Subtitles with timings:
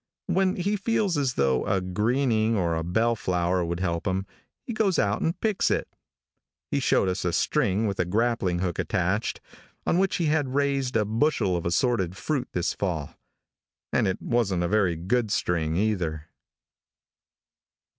[0.25, 4.25] When he feels as though a Greening or a Bellflower would help him,
[4.65, 5.87] he goes out and picks it.
[6.71, 9.41] He showed us a string with a grappling hook attached,
[9.85, 13.11] on which he had raised a bushel of assorted fruit this fall,
[13.93, 16.25] and it wasn't a very good string, either.